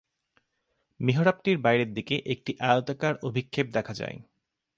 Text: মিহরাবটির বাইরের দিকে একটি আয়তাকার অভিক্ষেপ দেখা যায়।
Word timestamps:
মিহরাবটির 0.99 1.57
বাইরের 1.57 1.89
দিকে 1.93 2.15
একটি 2.25 2.51
আয়তাকার 2.61 3.15
অভিক্ষেপ 3.23 3.67
দেখা 3.73 3.93
যায়। 3.93 4.17